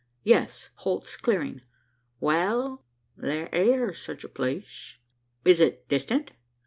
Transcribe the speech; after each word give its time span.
"Yes; 0.23 0.71
Holt's 0.77 1.15
Clearing." 1.15 1.61
"Wal, 2.19 2.83
there 3.15 3.53
air 3.53 3.93
such 3.93 4.23
a 4.23 4.29
place." 4.29 4.97
"Is 5.45 5.59
it 5.59 5.87
distant?" 5.89 6.33